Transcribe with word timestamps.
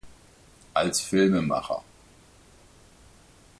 Als 0.73 0.99
Filmemacher 1.01 1.83